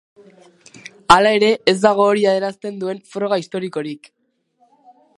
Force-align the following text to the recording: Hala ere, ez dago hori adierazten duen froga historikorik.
Hala 1.15 1.33
ere, 1.39 1.51
ez 1.73 1.77
dago 1.83 2.09
hori 2.13 2.25
adierazten 2.31 2.83
duen 2.85 3.05
froga 3.13 3.41
historikorik. 3.45 4.15